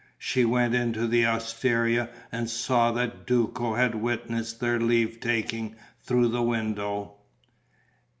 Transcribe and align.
She 0.17 0.45
went 0.45 0.73
into 0.73 1.05
the 1.05 1.25
osteria 1.27 2.09
and 2.31 2.49
saw 2.49 2.91
that 2.93 3.27
Duco 3.27 3.75
had 3.75 3.93
witnessed 3.93 4.59
their 4.59 4.79
leave 4.79 5.19
taking 5.19 5.75
through 6.03 6.29
the 6.29 6.41
window. 6.41 7.17